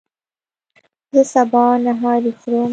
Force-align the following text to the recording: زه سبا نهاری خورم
زه 1.13 1.21
سبا 1.33 1.65
نهاری 1.85 2.31
خورم 2.39 2.69